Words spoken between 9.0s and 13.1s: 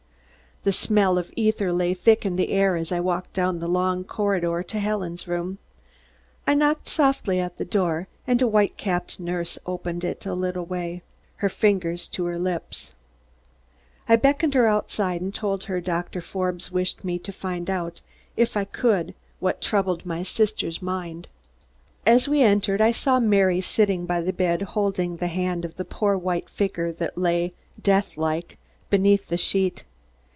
nurse opened it a little way, her finger to her lips.